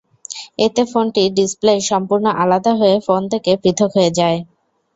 [0.59, 4.39] এতে ফোনটি ডিসপ্লে সম্পূর্ণ আলাদা হয়ে ফোন থেকে পৃথক হয়ে যায়।